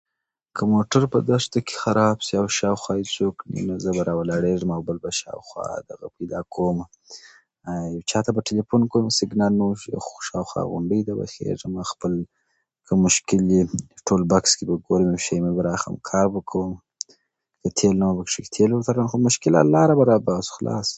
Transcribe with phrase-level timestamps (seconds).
[0.57, 3.89] که موټر په دښته کې خراب شي او شاوخوا بل څوک نه وي، نو زه
[3.95, 5.63] به راولاړېږمه او بل به شاوخوا
[6.01, 6.85] راپیدا کومه.
[8.09, 12.13] چاته به تلیفون کوم، سیګنال نه ورښيي، خو شاوخوا غونډۍ ته به ورخېژمه او خپل
[12.85, 13.43] کوم مشکل
[16.09, 16.69] کار به کوم.
[17.61, 17.87] زیاتې
[18.17, 18.23] به
[18.55, 20.89] تیل ورته راوړم، مشکل ده، لاره به ورته باسو، خلاص.